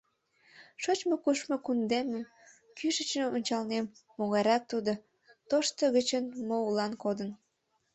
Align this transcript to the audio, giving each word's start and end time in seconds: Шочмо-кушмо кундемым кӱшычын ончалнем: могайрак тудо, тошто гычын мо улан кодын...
Шочмо-кушмо 0.83 1.57
кундемым 1.65 2.23
кӱшычын 2.77 3.23
ончалнем: 3.35 3.85
могайрак 4.17 4.63
тудо, 4.71 4.91
тошто 5.49 5.83
гычын 5.95 6.25
мо 6.47 6.57
улан 6.67 6.93
кодын... 7.03 7.29